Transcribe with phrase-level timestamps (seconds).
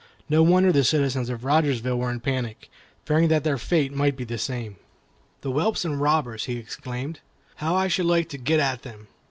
[0.27, 2.71] No wonder the citizens of Rogersville were in a panic,
[3.05, 4.77] fearing that their fate might be the same.
[5.41, 7.19] "The whelps and robbers!" he exclaimed;
[7.57, 9.09] "how I should like to get at them!